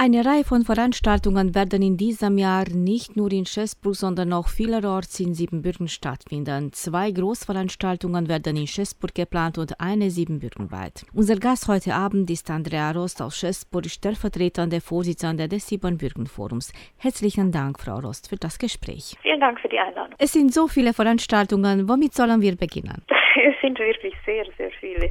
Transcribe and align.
Eine 0.00 0.24
Reihe 0.24 0.44
von 0.44 0.62
Veranstaltungen 0.62 1.56
werden 1.56 1.82
in 1.82 1.96
diesem 1.96 2.38
Jahr 2.38 2.66
nicht 2.72 3.16
nur 3.16 3.32
in 3.32 3.46
Schäßburg, 3.46 3.96
sondern 3.96 4.32
auch 4.32 4.46
vielerorts 4.46 5.18
in 5.18 5.34
Siebenbürgen 5.34 5.88
stattfinden. 5.88 6.72
Zwei 6.72 7.10
Großveranstaltungen 7.10 8.28
werden 8.28 8.56
in 8.56 8.68
Schäßburg 8.68 9.12
geplant 9.12 9.58
und 9.58 9.80
eine 9.80 10.10
siebenbürgenweit. 10.10 11.04
Unser 11.12 11.34
Gast 11.34 11.66
heute 11.66 11.94
Abend 11.94 12.30
ist 12.30 12.48
Andrea 12.48 12.92
Rost 12.92 13.20
aus 13.20 13.40
Schäßburg, 13.40 13.86
stellvertretende 13.86 14.80
Vorsitzende 14.80 15.48
des 15.48 15.66
Siebenbürgenforums. 15.66 16.72
Herzlichen 16.96 17.50
Dank, 17.50 17.80
Frau 17.80 17.98
Rost, 17.98 18.28
für 18.28 18.36
das 18.36 18.56
Gespräch. 18.60 19.16
Vielen 19.22 19.40
Dank 19.40 19.58
für 19.58 19.68
die 19.68 19.80
Einladung. 19.80 20.14
Es 20.20 20.32
sind 20.32 20.54
so 20.54 20.68
viele 20.68 20.92
Veranstaltungen. 20.94 21.88
Womit 21.88 22.14
sollen 22.14 22.40
wir 22.40 22.54
beginnen? 22.54 23.02
Es 23.40 23.54
sind 23.60 23.78
wirklich 23.78 24.14
sehr, 24.24 24.44
sehr 24.56 24.70
viele. 24.80 25.10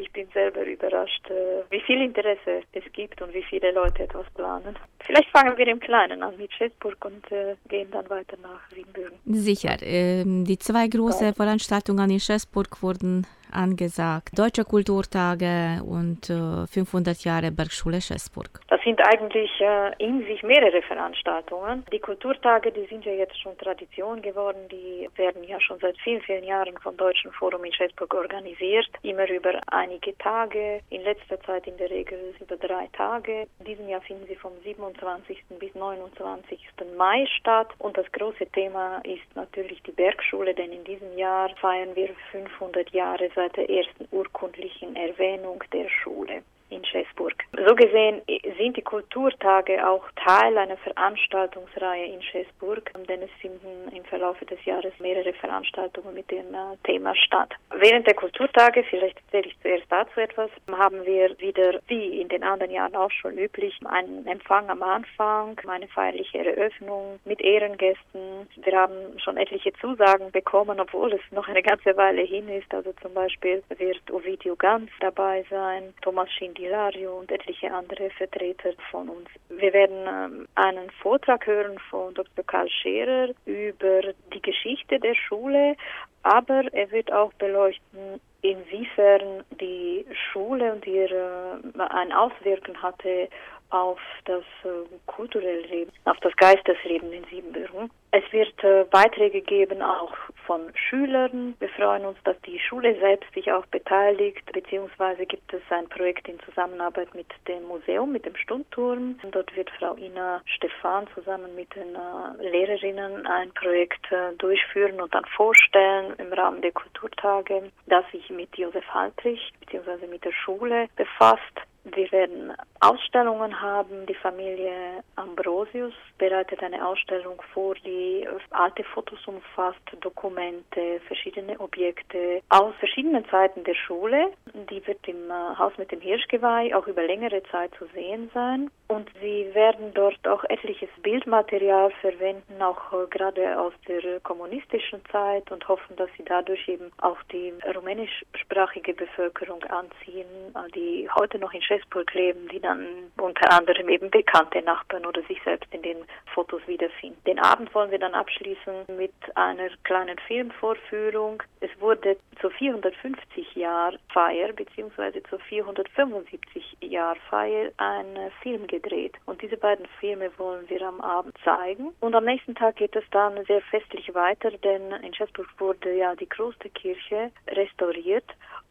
Ich 0.00 0.10
bin 0.12 0.26
selber 0.32 0.64
überrascht, 0.64 1.28
äh, 1.28 1.62
wie 1.68 1.80
viel 1.80 2.00
Interesse 2.00 2.62
es 2.72 2.84
gibt 2.92 3.20
und 3.20 3.34
wie 3.34 3.42
viele 3.42 3.70
Leute 3.72 4.04
etwas 4.04 4.26
planen. 4.34 4.74
Vielleicht 5.06 5.28
fangen 5.28 5.54
wir 5.58 5.66
im 5.66 5.78
Kleinen 5.78 6.22
an 6.22 6.36
mit 6.38 6.50
Schäßburg 6.54 7.04
und 7.04 7.30
äh, 7.30 7.54
gehen 7.68 7.90
dann 7.90 8.08
weiter 8.08 8.36
nach 8.42 8.62
Siebenbürgen. 8.74 9.18
Sicher. 9.26 9.76
Ähm, 9.82 10.46
die 10.46 10.58
zwei 10.58 10.88
großen 10.88 11.34
Veranstaltungen 11.34 12.08
in 12.10 12.20
Schäßburg 12.20 12.82
wurden 12.82 13.26
angesagt. 13.52 14.38
Deutsche 14.38 14.64
Kulturtage 14.64 15.82
und 15.84 16.30
äh, 16.30 16.66
500 16.66 17.22
Jahre 17.24 17.50
Bergschule 17.50 18.00
Schäßburg. 18.00 18.60
Sind 18.84 19.00
eigentlich 19.06 19.50
äh, 19.60 19.92
in 19.98 20.24
sich 20.24 20.42
mehrere 20.42 20.80
Veranstaltungen. 20.80 21.84
Die 21.92 21.98
Kulturtage, 21.98 22.72
die 22.72 22.86
sind 22.86 23.04
ja 23.04 23.12
jetzt 23.12 23.38
schon 23.38 23.58
Tradition 23.58 24.22
geworden. 24.22 24.68
Die 24.70 25.06
werden 25.16 25.44
ja 25.44 25.60
schon 25.60 25.78
seit 25.80 25.98
vielen, 25.98 26.22
vielen 26.22 26.44
Jahren 26.44 26.78
vom 26.78 26.96
Deutschen 26.96 27.30
Forum 27.32 27.64
in 27.64 27.72
Schäßburg 27.74 28.14
organisiert. 28.14 28.88
Immer 29.02 29.28
über 29.28 29.60
einige 29.66 30.16
Tage. 30.16 30.80
In 30.88 31.02
letzter 31.02 31.38
Zeit 31.42 31.66
in 31.66 31.76
der 31.76 31.90
Regel 31.90 32.34
über 32.40 32.56
drei 32.56 32.88
Tage. 32.94 33.46
In 33.58 33.88
Jahr 33.88 34.00
finden 34.00 34.26
sie 34.26 34.36
vom 34.36 34.52
27. 34.64 35.44
bis 35.58 35.74
29. 35.74 36.58
Mai 36.96 37.26
statt. 37.38 37.68
Und 37.78 37.98
das 37.98 38.10
große 38.12 38.46
Thema 38.46 39.02
ist 39.04 39.36
natürlich 39.36 39.82
die 39.82 39.92
Bergschule, 39.92 40.54
denn 40.54 40.72
in 40.72 40.84
diesem 40.84 41.18
Jahr 41.18 41.50
feiern 41.60 41.94
wir 41.94 42.08
500 42.32 42.88
Jahre 42.90 43.28
seit 43.34 43.56
der 43.56 43.68
ersten 43.68 44.08
urkundlichen 44.10 44.96
Erwähnung 44.96 45.62
der 45.72 45.88
Schule 45.88 46.42
in 46.70 46.84
Schäßburg. 46.84 47.34
So 47.66 47.74
gesehen 47.74 48.22
sind 48.58 48.76
die 48.76 48.82
Kulturtage 48.82 49.86
auch 49.86 50.04
Teil 50.24 50.56
einer 50.56 50.76
Veranstaltungsreihe 50.78 52.06
in 52.06 52.22
Schäßburg, 52.22 52.90
denn 53.08 53.22
es 53.22 53.30
finden 53.40 53.94
im 53.94 54.04
Verlauf 54.04 54.38
des 54.40 54.64
Jahres 54.64 54.92
mehrere 55.00 55.32
Veranstaltungen 55.34 56.14
mit 56.14 56.30
dem 56.30 56.54
äh, 56.54 56.76
Thema 56.84 57.14
statt. 57.16 57.52
Während 57.74 58.06
der 58.06 58.14
Kulturtage, 58.14 58.84
vielleicht 58.84 59.18
erzähle 59.26 59.48
ich 59.48 59.60
zuerst 59.60 59.86
dazu 59.90 60.20
etwas, 60.20 60.50
haben 60.70 61.04
wir 61.04 61.38
wieder, 61.40 61.80
wie 61.88 62.20
in 62.20 62.28
den 62.28 62.44
anderen 62.44 62.72
Jahren 62.72 62.94
auch 62.94 63.10
schon 63.10 63.36
üblich, 63.36 63.78
einen 63.84 64.26
Empfang 64.26 64.70
am 64.70 64.82
Anfang, 64.82 65.60
eine 65.66 65.88
feierliche 65.88 66.38
Eröffnung 66.38 67.18
mit 67.24 67.40
Ehrengästen. 67.40 68.48
Wir 68.56 68.78
haben 68.78 69.18
schon 69.18 69.36
etliche 69.36 69.72
Zusagen 69.74 70.30
bekommen, 70.30 70.80
obwohl 70.80 71.12
es 71.12 71.20
noch 71.32 71.48
eine 71.48 71.62
ganze 71.62 71.96
Weile 71.96 72.22
hin 72.22 72.48
ist. 72.48 72.72
Also 72.72 72.92
zum 73.02 73.14
Beispiel 73.14 73.62
wird 73.76 74.10
Ovidio 74.10 74.56
Ganz 74.56 74.90
dabei 75.00 75.44
sein, 75.50 75.94
Thomas 76.02 76.30
Schind 76.32 76.59
Hilario 76.60 77.18
und 77.18 77.30
etliche 77.32 77.72
andere 77.72 78.10
Vertreter 78.10 78.72
von 78.90 79.08
uns. 79.08 79.28
Wir 79.48 79.72
werden 79.72 80.06
ähm, 80.06 80.48
einen 80.54 80.90
Vortrag 81.02 81.46
hören 81.46 81.78
von 81.90 82.14
Dr. 82.14 82.44
Karl 82.44 82.68
Scherer 82.68 83.30
über 83.46 84.00
die 84.32 84.42
Geschichte 84.42 85.00
der 85.00 85.14
Schule, 85.14 85.76
aber 86.22 86.64
er 86.72 86.90
wird 86.90 87.12
auch 87.12 87.32
beleuchten, 87.34 88.20
inwiefern 88.42 89.44
die 89.60 90.04
Schule 90.32 90.72
und 90.72 90.86
ihre 90.86 91.60
äh, 91.76 91.80
ein 91.80 92.12
Auswirken 92.12 92.80
hatte 92.82 93.28
auf 93.70 94.00
das 94.24 94.44
äh, 94.64 94.68
kulturelle 95.06 95.66
Leben, 95.66 95.92
auf 96.04 96.18
das 96.20 96.34
Geistesleben 96.36 97.12
in 97.12 97.24
Siebenbürgen. 97.24 97.90
Es 98.12 98.24
wird 98.32 98.64
äh, 98.64 98.84
Beiträge 98.90 99.40
geben 99.40 99.82
auch 99.82 100.12
von 100.44 100.62
Schülern. 100.74 101.54
Wir 101.60 101.68
freuen 101.68 102.04
uns, 102.04 102.18
dass 102.24 102.40
die 102.42 102.58
Schule 102.58 102.98
selbst 102.98 103.32
sich 103.34 103.52
auch 103.52 103.64
beteiligt, 103.66 104.44
beziehungsweise 104.52 105.26
gibt 105.26 105.52
es 105.54 105.62
ein 105.70 105.88
Projekt 105.88 106.26
in 106.28 106.40
Zusammenarbeit 106.40 107.14
mit 107.14 107.28
dem 107.46 107.64
Museum, 107.68 108.10
mit 108.10 108.26
dem 108.26 108.34
Stundturm. 108.34 109.20
Dort 109.30 109.54
wird 109.54 109.70
Frau 109.78 109.94
Ina 109.96 110.42
Stefan 110.44 111.06
zusammen 111.14 111.54
mit 111.54 111.72
den 111.76 111.94
äh, 111.94 112.50
Lehrerinnen 112.50 113.28
ein 113.28 113.52
Projekt 113.52 114.10
äh, 114.10 114.34
durchführen 114.38 115.00
und 115.00 115.14
dann 115.14 115.24
vorstellen 115.36 116.14
im 116.18 116.32
Rahmen 116.32 116.62
der 116.62 116.72
Kulturtage, 116.72 117.70
das 117.86 118.04
sich 118.10 118.28
mit 118.30 118.56
Josef 118.56 118.86
Haltrich 118.92 119.52
beziehungsweise 119.60 120.08
mit 120.08 120.24
der 120.24 120.32
Schule 120.32 120.88
befasst. 120.96 121.60
Wir 121.84 122.12
werden 122.12 122.52
Ausstellungen 122.80 123.60
haben. 123.60 124.06
Die 124.06 124.14
Familie 124.14 125.02
Ambrosius 125.16 125.94
bereitet 126.18 126.62
eine 126.62 126.86
Ausstellung 126.86 127.40
vor, 127.52 127.74
die 127.84 128.26
alte 128.50 128.84
Fotos 128.84 129.18
umfasst, 129.26 129.80
Dokumente, 130.00 131.00
verschiedene 131.06 131.58
Objekte 131.58 132.42
aus 132.50 132.74
verschiedenen 132.78 133.24
Zeiten 133.28 133.64
der 133.64 133.74
Schule. 133.74 134.32
Die 134.70 134.86
wird 134.86 135.06
im 135.08 135.30
äh, 135.30 135.58
Haus 135.58 135.72
mit 135.78 135.90
dem 135.90 136.00
Hirschgeweih 136.00 136.74
auch 136.74 136.86
über 136.86 137.02
längere 137.02 137.42
Zeit 137.44 137.70
zu 137.78 137.86
sehen 137.94 138.30
sein. 138.34 138.70
Und 138.88 139.08
sie 139.20 139.48
werden 139.54 139.92
dort 139.94 140.26
auch 140.26 140.42
etliches 140.44 140.90
Bildmaterial 141.02 141.90
verwenden, 142.00 142.60
auch 142.60 142.92
äh, 142.92 143.06
gerade 143.08 143.58
aus 143.58 143.72
der 143.86 144.20
kommunistischen 144.20 145.00
Zeit 145.12 145.50
und 145.50 145.66
hoffen, 145.68 145.96
dass 145.96 146.10
sie 146.16 146.24
dadurch 146.24 146.68
eben 146.68 146.90
auch 147.00 147.22
die 147.32 147.52
rumänischsprachige 147.74 148.94
Bevölkerung 148.94 149.62
anziehen, 149.64 150.26
äh, 150.54 150.70
die 150.72 151.08
heute 151.14 151.38
noch 151.38 151.52
in 151.52 151.62
Schäßburg 151.70 152.12
leben, 152.14 152.48
die 152.48 152.58
dann 152.58 152.84
unter 153.16 153.52
anderem 153.52 153.88
eben 153.88 154.10
bekannte 154.10 154.60
Nachbarn 154.62 155.06
oder 155.06 155.22
sich 155.22 155.40
selbst 155.44 155.72
in 155.72 155.82
den 155.82 155.98
Fotos 156.34 156.60
wiederfinden. 156.66 157.22
Den 157.26 157.38
Abend 157.38 157.72
wollen 157.74 157.92
wir 157.92 157.98
dann 158.00 158.14
abschließen 158.14 158.86
mit 158.96 159.12
einer 159.36 159.68
kleinen 159.84 160.18
Filmvorführung. 160.26 161.42
Es 161.60 161.70
wurde 161.78 162.16
zur 162.40 162.50
450 162.50 163.54
Jahr 163.54 163.92
Feier 164.12 164.52
bzw. 164.52 165.22
zur 165.28 165.38
475 165.38 166.76
Jahr 166.80 167.14
Feier 167.28 167.70
ein 167.76 168.18
Film 168.42 168.66
gedreht 168.66 169.14
und 169.26 169.40
diese 169.40 169.56
beiden 169.56 169.86
Filme 170.00 170.30
wollen 170.38 170.68
wir 170.68 170.82
am 170.82 171.00
Abend 171.00 171.36
zeigen 171.44 171.92
und 172.00 172.14
am 172.14 172.24
nächsten 172.24 172.54
Tag 172.56 172.76
geht 172.76 172.96
es 172.96 173.04
dann 173.12 173.44
sehr 173.44 173.60
festlich 173.62 174.12
weiter, 174.14 174.50
denn 174.50 174.90
in 175.02 175.14
Schäßburg 175.14 175.48
wurde 175.58 175.94
ja 175.94 176.16
die 176.16 176.26
Klosterkirche 176.26 177.30
restauriert 177.46 178.24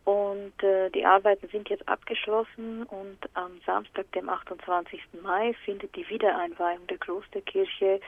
und 0.09 0.63
äh, 0.63 0.89
die 0.89 1.05
Arbeiten 1.05 1.47
sind 1.49 1.69
jetzt 1.69 1.87
abgeschlossen 1.87 2.83
und 2.83 3.17
am 3.35 3.61
Samstag, 3.63 4.11
dem 4.13 4.27
28. 4.27 4.99
Mai, 5.21 5.53
findet 5.65 5.95
die 5.95 6.09
Wiedereinweihung 6.09 6.87
der 6.87 6.97
Klosterkirche 6.97 7.99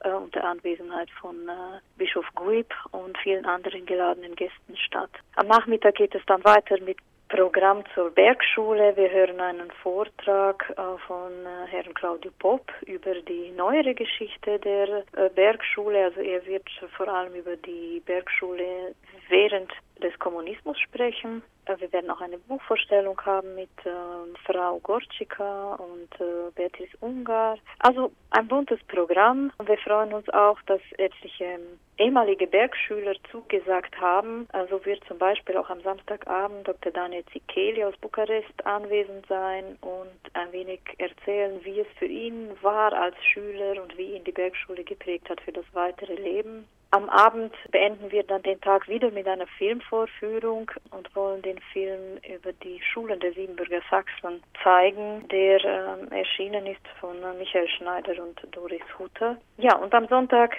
äh, 0.00 0.10
unter 0.10 0.44
Anwesenheit 0.44 1.08
von 1.18 1.48
äh, 1.48 1.80
Bischof 1.96 2.26
Guib 2.34 2.74
und 2.90 3.16
vielen 3.18 3.46
anderen 3.46 3.86
geladenen 3.86 4.36
Gästen 4.36 4.76
statt. 4.76 5.08
Am 5.36 5.46
Nachmittag 5.46 5.94
geht 5.94 6.14
es 6.14 6.20
dann 6.26 6.44
weiter 6.44 6.78
mit 6.82 6.98
Programm 7.28 7.82
zur 7.92 8.10
Bergschule. 8.10 8.96
Wir 8.96 9.10
hören 9.10 9.40
einen 9.40 9.70
Vortrag 9.82 10.72
äh, 10.76 10.98
von 11.06 11.32
äh, 11.44 11.66
Herrn 11.68 11.92
Claudio 11.94 12.30
Popp 12.38 12.70
über 12.86 13.14
die 13.14 13.50
neuere 13.50 13.94
Geschichte 13.94 14.60
der 14.60 15.04
äh, 15.16 15.28
Bergschule. 15.34 16.04
Also 16.04 16.20
er 16.20 16.46
wird 16.46 16.68
vor 16.96 17.08
allem 17.08 17.34
über 17.34 17.56
die 17.56 18.00
Bergschule 18.06 18.94
während 19.28 19.72
des 20.00 20.16
Kommunismus 20.20 20.78
sprechen. 20.78 21.42
Wir 21.78 21.92
werden 21.92 22.10
auch 22.10 22.20
eine 22.20 22.38
Buchvorstellung 22.38 23.20
haben 23.22 23.56
mit 23.56 23.70
Frau 24.44 24.78
Gorczyka 24.78 25.74
und 25.74 26.54
Beatrice 26.54 26.96
Ungar. 27.00 27.58
Also 27.80 28.12
ein 28.30 28.46
buntes 28.46 28.78
Programm. 28.84 29.50
Wir 29.64 29.78
freuen 29.78 30.12
uns 30.12 30.28
auch, 30.28 30.62
dass 30.66 30.80
etliche 30.98 31.58
ehemalige 31.98 32.46
Bergschüler 32.46 33.14
zugesagt 33.30 33.98
haben. 34.00 34.48
Also 34.52 34.84
wird 34.84 35.02
zum 35.08 35.18
Beispiel 35.18 35.56
auch 35.56 35.70
am 35.70 35.80
Samstagabend 35.80 36.66
Dr. 36.68 36.92
Daniel 36.92 37.24
Zikeli 37.32 37.84
aus 37.84 37.96
Bukarest 37.98 38.64
anwesend 38.64 39.26
sein 39.26 39.76
und 39.80 40.34
ein 40.34 40.52
wenig 40.52 40.80
erzählen, 40.98 41.60
wie 41.64 41.80
es 41.80 41.88
für 41.98 42.06
ihn 42.06 42.50
war 42.62 42.92
als 42.92 43.16
Schüler 43.24 43.82
und 43.82 43.96
wie 43.96 44.16
ihn 44.16 44.24
die 44.24 44.32
Bergschule 44.32 44.84
geprägt 44.84 45.28
hat 45.30 45.40
für 45.40 45.52
das 45.52 45.64
weitere 45.72 46.14
Leben. 46.14 46.66
Am 46.92 47.08
Abend 47.08 47.52
beenden 47.72 48.12
wir 48.12 48.22
dann 48.22 48.42
den 48.42 48.60
Tag 48.60 48.88
wieder 48.88 49.10
mit 49.10 49.26
einer 49.26 49.46
Filmvorführung 49.58 50.70
und 50.92 51.14
wollen 51.16 51.42
den 51.42 51.58
Film 51.72 52.18
über 52.32 52.52
die 52.52 52.80
Schulen 52.80 53.18
der 53.18 53.32
Siebenbürger 53.32 53.82
Sachsen 53.90 54.42
zeigen, 54.62 55.26
der 55.28 55.64
äh, 55.64 56.16
erschienen 56.16 56.64
ist 56.66 56.86
von 57.00 57.16
äh, 57.22 57.34
Michael 57.38 57.68
Schneider 57.68 58.22
und 58.22 58.40
Doris 58.52 58.80
Hutter. 58.98 59.36
Ja, 59.58 59.76
und 59.76 59.92
am 59.94 60.06
Sonntag 60.06 60.56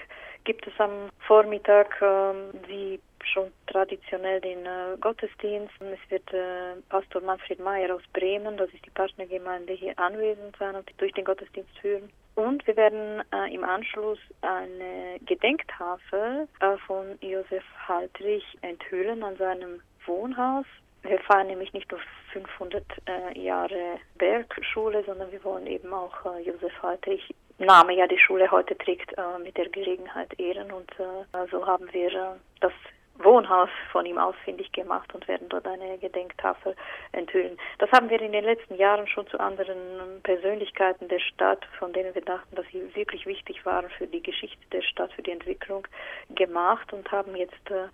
gibt 0.48 0.66
es 0.66 0.74
am 0.80 1.10
Vormittag, 1.28 2.02
äh, 2.02 2.34
wie 2.70 3.00
schon 3.34 3.52
traditionell 3.68 4.40
den 4.40 4.66
äh, 4.66 4.96
Gottesdienst. 5.02 5.74
Es 5.82 6.10
wird 6.10 6.34
äh, 6.34 6.80
Pastor 6.88 7.22
Manfred 7.22 7.60
Mayer 7.60 7.94
aus 7.94 8.02
Bremen, 8.14 8.56
das 8.56 8.70
ist 8.70 8.86
die 8.86 8.90
Partnergemeinde, 8.92 9.74
hier 9.74 10.00
anwesend 10.00 10.56
sein 10.58 10.76
und 10.76 10.90
durch 11.00 11.12
den 11.12 11.26
Gottesdienst 11.26 11.78
führen. 11.80 12.10
Und 12.36 12.66
wir 12.66 12.78
werden 12.78 13.22
äh, 13.34 13.54
im 13.54 13.66
Anschluss 13.66 14.20
eine 14.40 15.20
Gedenktafel 15.26 16.48
äh, 16.62 16.78
von 16.88 17.18
Josef 17.20 17.66
Haltrich 17.86 18.46
enthüllen 18.62 19.24
an 19.24 19.36
seinem 19.36 19.82
Wohnhaus. 20.06 20.66
Wir 21.02 21.20
feiern 21.20 21.48
nämlich 21.48 21.74
nicht 21.74 21.92
nur 21.92 22.00
500 22.32 22.84
äh, 23.06 23.38
Jahre 23.38 24.00
Bergschule, 24.18 25.04
sondern 25.06 25.30
wir 25.32 25.44
wollen 25.44 25.68
eben 25.68 25.94
auch 25.94 26.14
äh, 26.26 26.42
Josef 26.42 26.72
Haltrich 26.82 27.36
Name 27.60 27.94
ja 27.96 28.08
die 28.08 28.20
Schule 28.20 28.50
heute 28.52 28.78
trägt, 28.78 29.18
äh, 29.18 29.40
mit 29.44 29.58
der 29.58 29.70
Gelegenheit 29.70 30.40
ehren. 30.40 30.72
Und 30.72 30.92
äh, 31.00 31.48
so 31.52 31.66
haben 31.66 31.92
wir 31.92 32.14
äh, 32.14 32.36
das 32.62 32.74
Wohnhaus 33.20 33.70
von 33.92 34.06
ihm 34.06 34.18
ausfindig 34.18 34.72
gemacht 34.72 35.14
und 35.14 35.28
werden 35.28 35.50
dort 35.50 35.66
eine 35.68 35.98
Gedenktafel 35.98 36.76
enthüllen. 37.14 37.58
Das 37.80 37.92
haben 37.92 38.10
wir 38.10 38.22
in 38.22 38.32
den 38.32 38.44
letzten 38.44 38.76
Jahren 38.76 39.08
schon 39.08 39.28
zu 39.28 39.40
anderen 39.40 40.22
Persönlichkeiten 40.24 41.08
der 41.08 41.20
Stadt, 41.20 41.66
von 41.80 41.94
denen 41.94 42.14
wir 42.14 42.22
dachten, 42.22 42.56
dass 42.56 42.66
sie 42.72 42.96
wirklich 42.96 43.26
wichtig 43.26 43.66
waren 43.66 43.90
für 43.90 44.08
die 44.08 44.22
Geschichte 44.22 44.64
der 44.72 44.82
Stadt, 44.82 45.12
für 45.14 45.24
die 45.24 45.32
Entwicklung 45.32 45.88
gemacht 46.36 46.94
und 46.94 47.12
haben 47.12 47.36
jetzt 47.36 47.72
äh, 47.72 47.88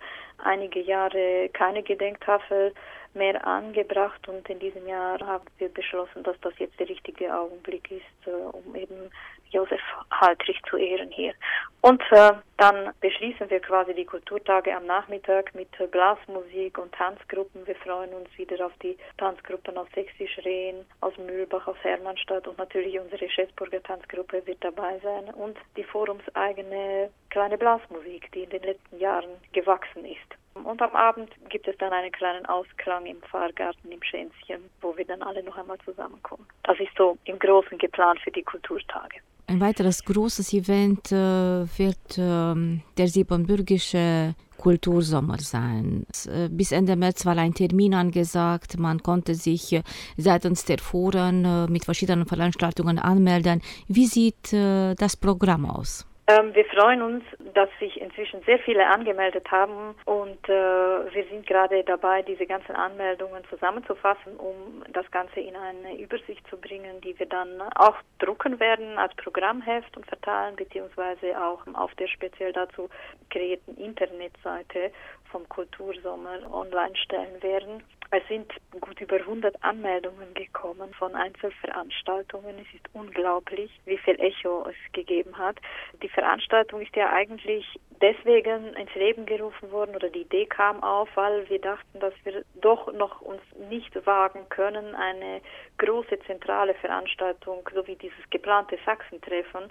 einige 0.44 0.80
Jahre 0.80 1.48
keine 1.52 1.82
Gedenktafel 1.82 2.74
mehr 3.14 3.46
angebracht 3.46 4.28
und 4.28 4.48
in 4.50 4.58
diesem 4.58 4.86
Jahr 4.88 5.20
haben 5.20 5.44
wir 5.58 5.68
beschlossen, 5.68 6.24
dass 6.24 6.38
das 6.40 6.52
jetzt 6.58 6.78
der 6.80 6.88
richtige 6.88 7.34
Augenblick 7.34 7.90
ist, 7.90 8.26
äh, 8.26 8.30
um 8.30 8.74
eben 8.74 9.10
Josef 9.54 9.80
Haltrich 10.10 10.60
zu 10.68 10.76
ehren 10.76 11.10
hier. 11.10 11.32
Und 11.80 12.02
äh, 12.10 12.32
dann 12.56 12.92
beschließen 13.00 13.50
wir 13.50 13.60
quasi 13.60 13.94
die 13.94 14.06
Kulturtage 14.06 14.74
am 14.74 14.86
Nachmittag 14.86 15.54
mit 15.54 15.68
Blasmusik 15.90 16.78
und 16.78 16.92
Tanzgruppen. 16.92 17.66
Wir 17.66 17.76
freuen 17.76 18.12
uns 18.14 18.28
wieder 18.36 18.64
auf 18.64 18.72
die 18.82 18.96
Tanzgruppen 19.18 19.76
aus 19.76 19.86
Sächsisch 19.94 20.38
Rehn, 20.44 20.84
aus 21.02 21.16
Mühlbach, 21.18 21.66
aus 21.66 21.76
Hermannstadt 21.82 22.48
und 22.48 22.58
natürlich 22.58 22.98
unsere 22.98 23.28
Schäßburger 23.28 23.82
Tanzgruppe 23.82 24.46
wird 24.46 24.64
dabei 24.64 24.98
sein 25.02 25.32
und 25.34 25.58
die 25.76 25.84
forumseigene 25.84 27.10
kleine 27.30 27.58
Blasmusik, 27.58 28.32
die 28.32 28.44
in 28.44 28.50
den 28.50 28.62
letzten 28.62 28.98
Jahren 28.98 29.30
gewachsen 29.52 30.04
ist. 30.04 30.34
Und 30.54 30.80
am 30.80 30.96
Abend 30.96 31.30
gibt 31.50 31.68
es 31.68 31.76
dann 31.78 31.92
einen 31.92 32.12
kleinen 32.12 32.46
Ausklang 32.46 33.06
im 33.06 33.20
Pfarrgarten 33.22 33.90
im 33.90 34.02
Schänzchen, 34.02 34.70
wo 34.80 34.96
wir 34.96 35.04
dann 35.04 35.22
alle 35.22 35.42
noch 35.42 35.58
einmal 35.58 35.78
zusammenkommen. 35.84 36.46
Das 36.62 36.78
ist 36.80 36.96
so 36.96 37.18
im 37.24 37.38
Großen 37.38 37.76
geplant 37.76 38.20
für 38.20 38.30
die 38.30 38.42
Kulturtage. 38.42 39.20
Ein 39.46 39.60
weiteres 39.60 40.02
großes 40.04 40.54
Event 40.54 41.12
äh, 41.12 41.66
wird 41.78 42.18
äh, 42.18 42.80
der 42.96 43.08
siebenbürgische 43.08 44.34
Kultursommer 44.56 45.38
sein. 45.38 46.06
Äh, 46.26 46.48
bis 46.48 46.72
Ende 46.72 46.96
März 46.96 47.26
war 47.26 47.36
ein 47.36 47.52
Termin 47.52 47.94
angesagt. 47.94 48.78
Man 48.78 49.02
konnte 49.02 49.34
sich 49.34 49.74
äh, 49.74 49.82
seitens 50.16 50.64
der 50.64 50.78
Foren 50.78 51.70
mit 51.70 51.84
verschiedenen 51.84 52.26
Veranstaltungen 52.26 52.98
anmelden. 52.98 53.60
Wie 53.86 54.06
sieht 54.06 54.52
das 54.52 55.16
Programm 55.16 55.66
aus? 55.66 56.06
Ähm, 56.26 56.54
wir 56.54 56.64
freuen 56.64 57.02
uns, 57.02 57.22
dass 57.52 57.68
sich 57.78 58.00
inzwischen 58.00 58.42
sehr 58.44 58.58
viele 58.60 58.86
angemeldet 58.86 59.50
haben 59.50 59.94
und 60.06 60.48
äh, 60.48 60.52
wir 60.52 61.24
sind 61.28 61.46
gerade 61.46 61.84
dabei, 61.84 62.22
diese 62.22 62.46
ganzen 62.46 62.74
Anmeldungen 62.74 63.44
zusammenzufassen, 63.50 64.38
um 64.38 64.82
das 64.90 65.10
Ganze 65.10 65.40
in 65.40 65.54
eine 65.54 65.98
Übersicht 65.98 66.46
zu 66.48 66.56
bringen, 66.56 67.02
die 67.02 67.18
wir 67.18 67.26
dann 67.26 67.60
auch 67.74 67.96
drucken 68.20 68.58
werden 68.58 68.96
als 68.96 69.14
Programmheft 69.16 69.94
und 69.98 70.06
verteilen, 70.06 70.56
beziehungsweise 70.56 71.38
auch 71.38 71.60
auf 71.74 71.94
der 71.96 72.08
speziell 72.08 72.54
dazu 72.54 72.88
kreierten 73.28 73.76
Internetseite 73.76 74.92
vom 75.30 75.46
Kultursommer 75.50 76.38
online 76.50 76.96
stellen 76.96 77.42
werden. 77.42 77.82
Es 78.10 78.26
sind 78.28 78.52
gut 78.80 79.00
über 79.00 79.16
100 79.16 79.62
Anmeldungen 79.62 80.34
gekommen 80.34 80.92
von 80.94 81.14
Einzelveranstaltungen. 81.14 82.58
Es 82.58 82.74
ist 82.74 82.88
unglaublich, 82.92 83.70
wie 83.86 83.98
viel 83.98 84.18
Echo 84.20 84.66
es 84.68 84.92
gegeben 84.92 85.36
hat. 85.36 85.56
Die 86.02 86.08
Veranstaltung 86.08 86.80
ist 86.80 86.94
ja 86.94 87.12
eigentlich 87.12 87.66
deswegen 88.04 88.74
ins 88.74 88.94
Leben 88.94 89.24
gerufen 89.24 89.72
worden 89.72 89.96
oder 89.96 90.10
die 90.10 90.20
Idee 90.20 90.44
kam 90.44 90.82
auf, 90.82 91.08
weil 91.14 91.48
wir 91.48 91.58
dachten, 91.58 92.00
dass 92.00 92.12
wir 92.24 92.44
doch 92.60 92.92
noch 92.92 93.22
uns 93.22 93.40
nicht 93.70 93.94
wagen 94.04 94.46
können, 94.50 94.94
eine 94.94 95.40
große 95.78 96.18
zentrale 96.26 96.74
Veranstaltung, 96.74 97.66
so 97.74 97.86
wie 97.86 97.96
dieses 97.96 98.28
geplante 98.28 98.78
Sachsentreffen, 98.84 99.70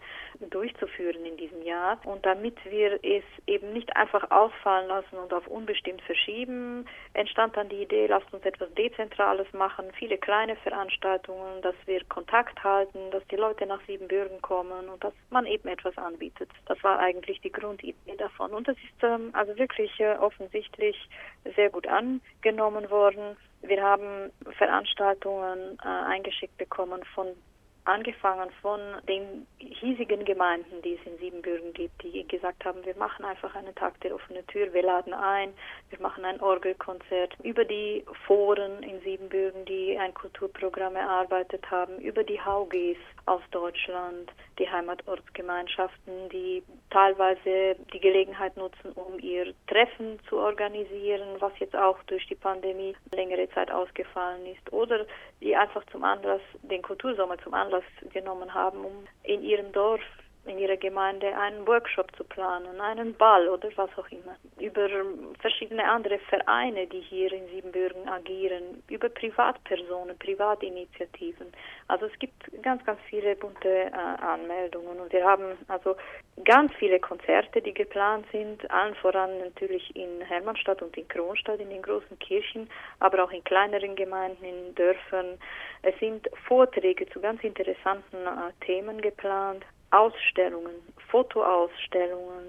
durchzuführen 0.49 1.23
in 1.25 1.37
diesem 1.37 1.61
Jahr. 1.61 1.99
Und 2.05 2.25
damit 2.25 2.57
wir 2.65 2.99
es 3.03 3.23
eben 3.45 3.71
nicht 3.71 3.95
einfach 3.95 4.31
ausfallen 4.31 4.87
lassen 4.87 5.15
und 5.17 5.31
auf 5.31 5.45
unbestimmt 5.45 6.01
verschieben, 6.01 6.87
entstand 7.13 7.55
dann 7.55 7.69
die 7.69 7.83
Idee, 7.83 8.07
lasst 8.07 8.33
uns 8.33 8.43
etwas 8.45 8.73
Dezentrales 8.73 9.51
machen, 9.53 9.85
viele 9.99 10.17
kleine 10.17 10.55
Veranstaltungen, 10.55 11.61
dass 11.61 11.75
wir 11.85 12.03
Kontakt 12.05 12.63
halten, 12.63 13.11
dass 13.11 13.25
die 13.27 13.35
Leute 13.35 13.67
nach 13.67 13.81
Siebenbürgen 13.85 14.41
kommen 14.41 14.89
und 14.89 15.03
dass 15.03 15.13
man 15.29 15.45
eben 15.45 15.67
etwas 15.67 15.95
anbietet. 15.99 16.49
Das 16.65 16.83
war 16.83 16.97
eigentlich 16.97 17.39
die 17.41 17.51
Grundidee 17.51 18.22
davon. 18.23 18.51
Und 18.51 18.67
das 18.67 18.77
ist 18.77 19.03
ähm, 19.03 19.29
also 19.33 19.55
wirklich 19.57 19.99
äh, 19.99 20.15
offensichtlich 20.15 20.97
sehr 21.55 21.69
gut 21.69 21.87
angenommen 21.87 22.89
worden. 22.89 23.37
Wir 23.61 23.83
haben 23.83 24.31
Veranstaltungen 24.57 25.77
äh, 25.83 25.87
eingeschickt 25.87 26.57
bekommen 26.57 27.01
von 27.13 27.27
angefangen 27.85 28.49
von 28.61 28.79
den 29.07 29.45
hiesigen 29.57 30.23
Gemeinden, 30.25 30.81
die 30.83 30.95
es 30.95 31.05
in 31.05 31.17
Siebenbürgen 31.17 31.73
gibt, 31.73 32.01
die 32.03 32.25
gesagt 32.27 32.63
haben, 32.65 32.85
wir 32.85 32.95
machen 32.95 33.25
einfach 33.25 33.53
einen 33.55 33.75
Tag 33.75 33.99
der 34.01 34.15
offenen 34.15 34.45
Tür, 34.47 34.73
wir 34.73 34.83
laden 34.83 35.13
ein, 35.13 35.53
wir 35.89 35.99
machen 35.99 36.23
ein 36.23 36.39
Orgelkonzert, 36.41 37.35
über 37.43 37.65
die 37.65 38.05
Foren 38.25 38.83
in 38.83 39.01
Siebenbürgen, 39.01 39.65
die 39.65 39.97
ein 39.97 40.13
Kulturprogramm 40.13 40.95
erarbeitet 40.95 41.69
haben, 41.69 41.99
über 41.99 42.23
die 42.23 42.39
Haugis 42.39 42.97
aus 43.25 43.41
Deutschland, 43.51 44.31
die 44.59 44.69
Heimatortsgemeinschaften, 44.69 46.29
die 46.29 46.63
teilweise 46.89 47.75
die 47.93 47.99
Gelegenheit 47.99 48.55
nutzen, 48.55 48.91
um 48.93 49.19
ihr 49.19 49.53
Treffen 49.67 50.19
zu 50.29 50.37
organisieren, 50.37 51.27
was 51.39 51.51
jetzt 51.59 51.75
auch 51.75 52.01
durch 52.03 52.25
die 52.27 52.35
Pandemie 52.35 52.95
längere 53.13 53.49
Zeit 53.49 53.71
ausgefallen 53.71 54.45
ist, 54.45 54.71
oder 54.71 55.05
die 55.41 55.55
einfach 55.55 55.83
zum 55.91 56.03
Anlass, 56.03 56.41
den 56.61 56.81
Kultursommer 56.81 57.37
zum 57.39 57.53
Anlass 57.53 57.72
genommen 58.11 58.53
haben, 58.53 58.85
um 58.85 59.07
in 59.23 59.41
ihrem 59.41 59.71
Dorf 59.71 60.01
in 60.45 60.57
ihrer 60.57 60.77
Gemeinde 60.77 61.35
einen 61.37 61.65
Workshop 61.65 62.13
zu 62.17 62.23
planen, 62.23 62.81
einen 62.81 63.13
Ball 63.15 63.47
oder 63.47 63.69
was 63.75 63.89
auch 63.97 64.09
immer, 64.11 64.35
über 64.59 64.89
verschiedene 65.39 65.83
andere 65.85 66.19
Vereine, 66.19 66.85
die 66.87 66.99
hier 66.99 67.31
in 67.31 67.47
Siebenbürgen 67.47 68.07
agieren, 68.09 68.83
über 68.89 69.09
Privatpersonen, 69.09 70.17
Privatinitiativen. 70.19 71.47
Also 71.87 72.07
es 72.07 72.19
gibt 72.19 72.35
ganz, 72.61 72.83
ganz 72.85 72.99
viele 73.09 73.35
bunte 73.35 73.69
äh, 73.69 73.91
Anmeldungen 73.91 74.99
und 74.99 75.13
wir 75.13 75.23
haben 75.23 75.57
also 75.69 75.95
ganz 76.43 76.73
viele 76.75 76.99
Konzerte, 76.99 77.61
die 77.61 77.73
geplant 77.73 78.25
sind, 78.31 78.69
allen 78.69 78.95
voran 78.95 79.37
natürlich 79.39 79.95
in 79.95 80.21
Hermannstadt 80.21 80.81
und 80.81 80.97
in 80.97 81.07
Kronstadt, 81.07 81.59
in 81.59 81.69
den 81.69 81.81
großen 81.81 82.19
Kirchen, 82.19 82.69
aber 82.99 83.23
auch 83.23 83.31
in 83.31 83.43
kleineren 83.43 83.95
Gemeinden, 83.95 84.43
in 84.43 84.75
Dörfern. 84.75 85.37
Es 85.83 85.97
sind 85.99 86.29
Vorträge 86.47 87.07
zu 87.09 87.21
ganz 87.21 87.41
interessanten 87.43 88.25
äh, 88.25 88.65
Themen 88.65 88.99
geplant. 89.01 89.63
Ausstellungen, 89.93 90.73
Fotoausstellungen, 91.09 92.43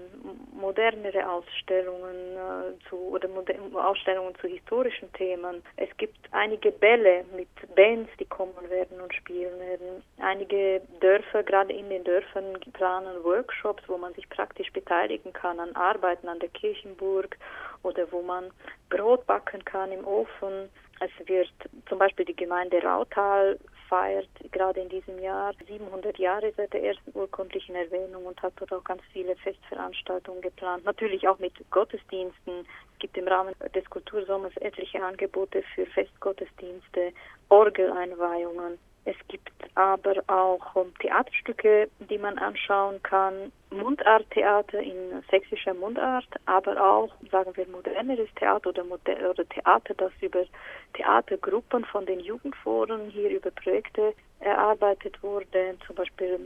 modernere 0.59 1.29
Ausstellungen 1.29 2.15
äh, 2.15 2.89
zu 2.89 2.95
oder 2.95 3.29
Ausstellungen 3.75 4.33
zu 4.41 4.47
historischen 4.47 5.13
Themen. 5.13 5.61
Es 5.77 5.89
gibt 5.97 6.17
einige 6.31 6.71
Bälle 6.71 7.23
mit 7.35 7.47
Bands, 7.75 8.09
die 8.19 8.25
kommen 8.25 8.69
werden 8.69 8.99
und 8.99 9.13
spielen 9.13 9.59
werden. 9.59 10.03
Einige 10.19 10.81
Dörfer, 10.99 11.43
gerade 11.43 11.73
in 11.73 11.89
den 11.89 12.03
Dörfern, 12.03 12.59
planen 12.73 13.23
Workshops, 13.23 13.83
wo 13.85 13.97
man 13.97 14.15
sich 14.15 14.27
praktisch 14.29 14.71
beteiligen 14.73 15.31
kann 15.31 15.59
an 15.59 15.75
Arbeiten 15.75 16.27
an 16.27 16.39
der 16.39 16.49
Kirchenburg 16.49 17.37
oder 17.83 18.11
wo 18.11 18.23
man 18.23 18.49
Brot 18.89 19.27
backen 19.27 19.63
kann 19.63 19.91
im 19.91 20.03
Ofen. 20.07 20.69
Es 20.99 21.27
wird 21.27 21.51
zum 21.87 21.99
Beispiel 21.99 22.25
die 22.25 22.35
Gemeinde 22.35 22.81
Rautal 22.81 23.59
feiert 23.89 24.27
gerade 24.51 24.81
in 24.81 24.89
diesem 24.89 25.19
Jahr 25.19 25.53
700 25.67 26.17
Jahre 26.17 26.51
seit 26.55 26.73
der 26.73 26.83
ersten 26.83 27.11
urkundlichen 27.13 27.75
Erwähnung 27.75 28.25
und 28.25 28.41
hat 28.41 28.53
dort 28.57 28.73
auch 28.73 28.83
ganz 28.83 29.01
viele 29.11 29.35
Festveranstaltungen 29.37 30.41
geplant. 30.41 30.85
Natürlich 30.85 31.27
auch 31.27 31.39
mit 31.39 31.53
Gottesdiensten. 31.71 32.65
Es 32.93 32.99
gibt 32.99 33.17
im 33.17 33.27
Rahmen 33.27 33.53
des 33.73 33.89
Kultursommers 33.89 34.55
etliche 34.57 35.03
Angebote 35.03 35.63
für 35.73 35.85
Festgottesdienste, 35.85 37.11
Orgeleinweihungen. 37.49 38.77
Es 39.05 39.15
gibt 39.27 39.51
aber 39.75 40.15
auch 40.27 40.75
Theaterstücke, 40.99 41.89
die 42.09 42.17
man 42.17 42.39
anschauen 42.39 43.01
kann, 43.03 43.51
Mundarttheater 43.69 44.79
in 44.79 45.23
sächsischer 45.29 45.75
Mundart, 45.75 46.27
aber 46.45 46.81
auch, 46.81 47.13
sagen 47.31 47.55
wir, 47.55 47.67
moderneres 47.67 48.29
Theater 48.35 48.69
oder, 48.69 48.83
oder 48.83 49.47
Theater, 49.49 49.93
das 49.95 50.11
über 50.21 50.45
Theatergruppen 50.93 51.85
von 51.85 52.05
den 52.07 52.19
Jugendforen 52.19 53.09
hier 53.09 53.29
über 53.29 53.51
Projekte 53.51 54.13
erarbeitet 54.39 55.21
wurde. 55.21 55.77
Zum 55.85 55.95
Beispiel 55.95 56.39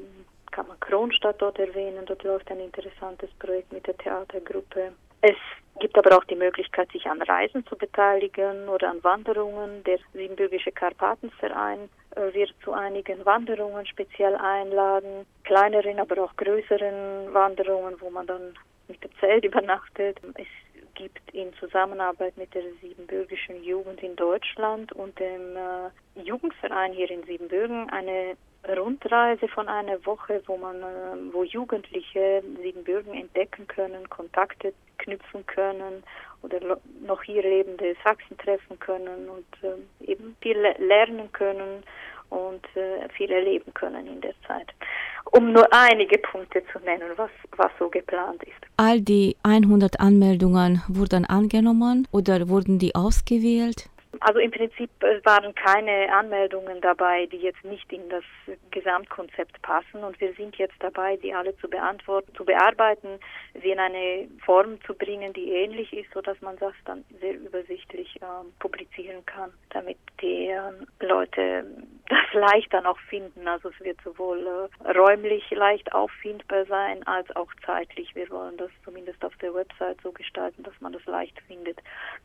kann 0.51 0.67
man 0.67 0.79
Kronstadt 0.81 1.41
dort 1.41 1.59
erwähnen, 1.59 2.05
dort 2.05 2.23
läuft 2.23 2.51
ein 2.51 2.59
interessantes 2.59 3.29
Projekt 3.39 3.71
mit 3.71 3.87
der 3.87 3.97
Theatergruppe. 3.97 4.91
Es 5.21 5.35
gibt 5.79 5.97
aber 5.97 6.17
auch 6.17 6.23
die 6.25 6.35
Möglichkeit, 6.35 6.91
sich 6.91 7.05
an 7.07 7.21
Reisen 7.21 7.65
zu 7.65 7.75
beteiligen 7.75 8.67
oder 8.69 8.89
an 8.89 9.03
Wanderungen. 9.03 9.83
Der 9.85 9.99
Siebenbürgische 10.13 10.71
Karpatenverein 10.71 11.89
äh, 12.15 12.33
wird 12.33 12.53
zu 12.63 12.73
einigen 12.73 13.25
Wanderungen 13.25 13.85
speziell 13.85 14.35
einladen, 14.35 15.25
kleineren, 15.43 15.99
aber 15.99 16.23
auch 16.23 16.35
größeren 16.35 17.33
Wanderungen, 17.33 17.95
wo 17.99 18.09
man 18.09 18.27
dann 18.27 18.53
mit 18.87 19.03
dem 19.03 19.11
Zelt 19.19 19.45
übernachtet. 19.45 20.19
Es 20.35 20.47
gibt 20.95 21.33
in 21.33 21.53
Zusammenarbeit 21.53 22.37
mit 22.37 22.53
der 22.53 22.63
siebenbürgischen 22.81 23.63
Jugend 23.63 24.03
in 24.03 24.15
Deutschland 24.15 24.91
und 24.91 25.17
dem 25.19 25.55
äh, 25.55 26.21
Jugendverein 26.21 26.91
hier 26.91 27.09
in 27.09 27.23
Siebenbürgen 27.23 27.89
eine 27.89 28.35
Rundreise 28.77 29.47
von 29.47 29.67
einer 29.67 30.05
Woche, 30.05 30.41
wo 30.45 30.57
man, 30.57 30.81
äh, 30.81 31.33
wo 31.33 31.43
Jugendliche 31.43 32.43
Siebenbürgen 32.61 33.13
entdecken 33.13 33.67
können, 33.67 34.09
Kontakte 34.09 34.73
knüpfen 34.97 35.45
können 35.45 36.03
oder 36.41 36.59
noch 37.05 37.23
hier 37.23 37.41
lebende 37.41 37.95
Sachsen 38.03 38.37
treffen 38.37 38.79
können 38.79 39.29
und 39.29 39.45
äh, 39.63 40.11
eben 40.11 40.35
viel 40.41 40.57
lernen 40.77 41.31
können 41.31 41.83
und 42.29 42.63
äh, 42.75 43.09
viel 43.09 43.31
erleben 43.31 43.73
können 43.73 44.07
in 44.07 44.21
der 44.21 44.33
Zeit. 44.47 44.67
Um 45.31 45.51
nur 45.51 45.67
einige 45.71 46.17
Punkte 46.17 46.63
zu 46.71 46.79
nennen, 46.79 47.11
was, 47.15 47.29
was 47.57 47.71
so 47.77 47.89
geplant 47.89 48.43
ist. 48.43 48.69
All 48.77 49.01
die 49.01 49.35
100 49.43 49.99
Anmeldungen 49.99 50.81
wurden 50.87 51.25
angenommen 51.25 52.07
oder 52.11 52.49
wurden 52.49 52.79
die 52.79 52.95
ausgewählt? 52.95 53.89
Also 54.21 54.39
im 54.39 54.51
Prinzip 54.51 54.89
waren 55.23 55.55
keine 55.55 56.13
Anmeldungen 56.13 56.81
dabei, 56.81 57.25
die 57.27 57.37
jetzt 57.37 57.63
nicht 57.63 57.91
in 57.93 58.09
das 58.09 58.23
Gesamtkonzept 58.71 59.61
passen. 59.61 60.03
Und 60.03 60.19
wir 60.19 60.33
sind 60.33 60.57
jetzt 60.57 60.75
dabei, 60.79 61.15
die 61.17 61.33
alle 61.33 61.55
zu 61.57 61.69
beantworten, 61.69 62.33
zu 62.35 62.43
bearbeiten, 62.43 63.19
sie 63.61 63.71
in 63.71 63.79
eine 63.79 64.27
Form 64.45 64.81
zu 64.85 64.93
bringen, 64.93 65.31
die 65.33 65.51
ähnlich 65.51 65.93
ist, 65.93 66.11
sodass 66.13 66.39
man 66.41 66.57
das 66.57 66.73
dann 66.85 67.05
sehr 67.21 67.35
übersichtlich 67.35 68.15
äh, 68.21 68.25
publizieren 68.59 69.25
kann, 69.25 69.51
damit 69.69 69.97
die 70.21 70.47
äh, 70.47 70.59
Leute 70.99 71.65
das 72.09 72.33
leicht 72.33 72.73
dann 72.73 72.85
auch 72.85 72.97
finden. 73.07 73.47
Also 73.47 73.69
es 73.69 73.79
wird 73.79 74.01
sowohl 74.03 74.69
äh, 74.85 74.91
räumlich 74.91 75.49
leicht 75.51 75.93
auffindbar 75.93 76.65
sein 76.65 77.05
als 77.07 77.33
auch 77.35 77.51
zeitlich. 77.65 78.13
Wir 78.15 78.29
wollen 78.29 78.57
das 78.57 78.71
zumindest 78.83 79.23
auf 79.23 79.35
der 79.37 79.53
Website 79.53 79.97
so 80.01 80.11
gestalten, 80.11 80.63
dass 80.63 80.73
man 80.81 80.91
das 80.91 81.05
leicht 81.05 81.39
findet. 81.47 81.79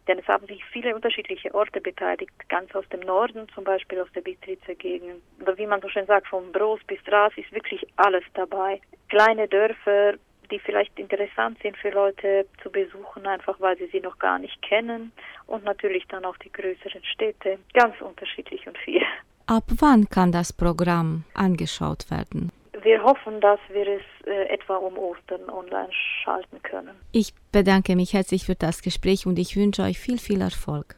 Denn 0.09 0.19
es 0.19 0.26
haben 0.26 0.47
sich 0.47 0.64
viele 0.64 0.95
unterschiedliche 0.95 1.55
Orte 1.55 1.81
beteiligt, 1.81 2.33
ganz 2.49 2.75
aus 2.75 2.88
dem 2.88 3.00
Norden, 3.00 3.47
zum 3.55 3.64
Beispiel 3.64 4.00
aus 4.00 4.11
der 4.14 4.23
Bistritzer 4.23 4.75
Gegend. 4.75 5.23
Oder 5.41 5.57
wie 5.59 5.67
man 5.67 5.83
so 5.83 5.88
schön 5.88 6.07
sagt, 6.07 6.29
vom 6.29 6.50
Bros 6.50 6.81
bis 6.87 7.03
Dras 7.05 7.33
ist 7.37 7.53
wirklich 7.53 7.87
alles 7.97 8.25
dabei. 8.33 8.81
Kleine 9.11 9.49
Dörfer, 9.49 10.14
die 10.50 10.59
vielleicht 10.61 10.99
interessant 10.99 11.59
sind 11.62 11.76
für 11.76 11.91
Leute 11.91 12.47
zu 12.62 12.71
besuchen, 12.71 13.26
einfach 13.26 13.61
weil 13.61 13.76
sie 13.76 13.87
sie 13.87 14.00
noch 14.00 14.19
gar 14.19 14.38
nicht 14.38 14.61
kennen. 14.62 15.12
Und 15.47 15.64
natürlich 15.64 16.07
dann 16.09 16.25
auch 16.25 16.38
die 16.38 16.53
größeren 16.53 17.05
Städte, 17.05 17.59
ganz 17.75 18.00
unterschiedlich 18.00 18.67
und 18.67 18.79
viel. 18.79 19.03
Ab 19.47 19.65
wann 19.79 20.09
kann 20.09 20.33
das 20.33 20.55
Programm 20.55 21.25
angeschaut 21.35 22.11
werden? 22.11 22.51
Wir 22.83 23.03
hoffen, 23.03 23.41
dass 23.41 23.61
wir 23.71 23.87
es 23.87 24.27
äh, 24.27 24.49
etwa 24.49 24.77
um 24.77 24.97
Ostern 24.97 25.51
online 25.51 25.91
schalten 26.25 26.63
können. 26.63 26.97
Ich 27.13 27.35
bedanke 27.53 27.95
mich 27.95 28.15
herzlich 28.15 28.47
für 28.47 28.55
das 28.55 28.81
Gespräch 28.81 29.27
und 29.27 29.39
ich 29.39 29.57
wünsche 29.57 29.83
euch 29.83 29.99
viel, 29.99 30.19
viel 30.19 30.41
Erfolg. 30.41 30.97